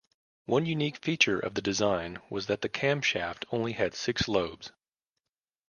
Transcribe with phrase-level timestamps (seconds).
[0.47, 4.71] One unique feature of the design was that the camshaft only had six lobes.